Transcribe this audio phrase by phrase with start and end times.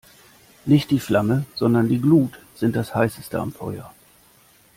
[0.65, 3.93] Nicht die Flammen, sondern die Glut sind das Heißeste am Feuer.